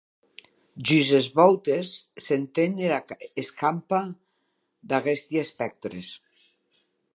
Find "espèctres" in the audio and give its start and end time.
5.45-6.11